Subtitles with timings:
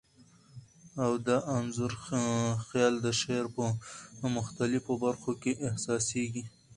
[1.03, 1.93] او د انځور
[2.67, 3.45] خیال د شعر
[4.21, 6.43] په مختلفو بر خو کي احسا سیږی.